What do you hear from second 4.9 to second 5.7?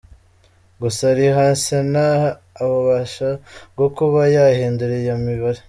iyo mibare.